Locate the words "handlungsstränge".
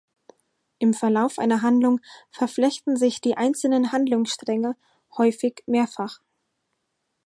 3.91-4.75